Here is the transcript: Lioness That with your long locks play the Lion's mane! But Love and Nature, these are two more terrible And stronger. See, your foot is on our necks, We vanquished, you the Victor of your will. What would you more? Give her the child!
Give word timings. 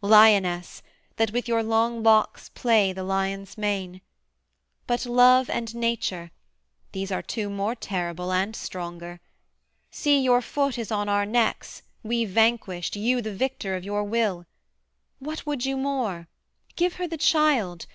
Lioness 0.00 0.80
That 1.16 1.32
with 1.32 1.48
your 1.48 1.60
long 1.60 2.04
locks 2.04 2.50
play 2.50 2.92
the 2.92 3.02
Lion's 3.02 3.58
mane! 3.58 4.00
But 4.86 5.04
Love 5.06 5.50
and 5.50 5.74
Nature, 5.74 6.30
these 6.92 7.10
are 7.10 7.20
two 7.20 7.50
more 7.50 7.74
terrible 7.74 8.32
And 8.32 8.54
stronger. 8.54 9.18
See, 9.90 10.20
your 10.20 10.40
foot 10.40 10.78
is 10.78 10.92
on 10.92 11.08
our 11.08 11.26
necks, 11.26 11.82
We 12.04 12.24
vanquished, 12.26 12.94
you 12.94 13.20
the 13.20 13.34
Victor 13.34 13.74
of 13.74 13.82
your 13.82 14.04
will. 14.04 14.46
What 15.18 15.44
would 15.46 15.66
you 15.66 15.76
more? 15.76 16.28
Give 16.76 16.92
her 16.94 17.08
the 17.08 17.18
child! 17.18 17.86